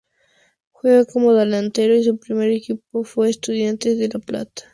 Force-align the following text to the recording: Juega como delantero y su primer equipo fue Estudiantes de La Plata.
Juega 0.71 1.05
como 1.05 1.35
delantero 1.35 1.93
y 1.95 2.03
su 2.03 2.17
primer 2.17 2.49
equipo 2.49 3.03
fue 3.03 3.29
Estudiantes 3.29 3.99
de 3.99 4.09
La 4.11 4.17
Plata. 4.19 4.63